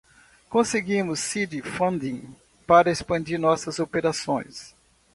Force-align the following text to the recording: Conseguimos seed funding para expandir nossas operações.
Conseguimos 0.49 1.19
seed 1.19 1.61
funding 1.63 2.27
para 2.65 2.89
expandir 2.89 3.39
nossas 3.39 3.77
operações. 3.77 4.75